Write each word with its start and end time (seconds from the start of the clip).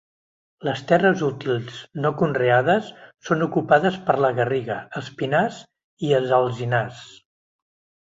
Les 0.67 0.79
terres 0.91 1.19
útils 1.25 1.75
no 2.05 2.11
conreades 2.21 2.87
són 3.27 3.47
ocupades 3.47 3.99
per 4.07 4.15
la 4.25 4.31
garriga, 4.39 4.79
els 5.01 5.11
pinars 5.21 5.61
i 6.09 6.11
els 6.21 6.35
alzinars. 6.39 7.05